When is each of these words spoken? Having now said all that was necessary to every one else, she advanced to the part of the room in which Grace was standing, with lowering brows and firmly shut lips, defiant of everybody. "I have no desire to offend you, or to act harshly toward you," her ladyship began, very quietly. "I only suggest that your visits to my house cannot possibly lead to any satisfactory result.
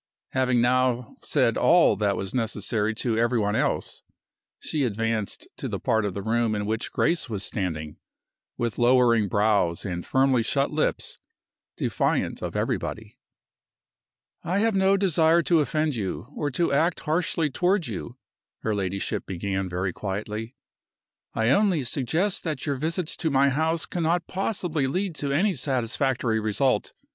Having 0.29 0.61
now 0.61 1.15
said 1.21 1.57
all 1.59 1.95
that 1.95 2.17
was 2.17 2.33
necessary 2.33 2.95
to 2.95 3.19
every 3.19 3.37
one 3.37 3.55
else, 3.55 4.01
she 4.59 4.83
advanced 4.83 5.47
to 5.57 5.67
the 5.67 5.79
part 5.79 6.05
of 6.05 6.15
the 6.15 6.23
room 6.23 6.55
in 6.55 6.65
which 6.65 6.91
Grace 6.91 7.29
was 7.29 7.43
standing, 7.43 7.97
with 8.57 8.79
lowering 8.79 9.27
brows 9.27 9.85
and 9.85 10.03
firmly 10.03 10.41
shut 10.41 10.71
lips, 10.71 11.19
defiant 11.77 12.41
of 12.41 12.55
everybody. 12.55 13.19
"I 14.43 14.57
have 14.57 14.73
no 14.73 14.97
desire 14.97 15.43
to 15.43 15.59
offend 15.59 15.93
you, 15.93 16.29
or 16.35 16.49
to 16.49 16.73
act 16.73 17.01
harshly 17.01 17.51
toward 17.51 17.85
you," 17.85 18.17
her 18.61 18.73
ladyship 18.73 19.27
began, 19.27 19.69
very 19.69 19.93
quietly. 19.93 20.55
"I 21.35 21.51
only 21.51 21.83
suggest 21.83 22.43
that 22.43 22.65
your 22.65 22.75
visits 22.77 23.15
to 23.17 23.29
my 23.29 23.49
house 23.49 23.85
cannot 23.85 24.25
possibly 24.25 24.87
lead 24.87 25.13
to 25.17 25.31
any 25.31 25.53
satisfactory 25.53 26.39
result. 26.39 26.91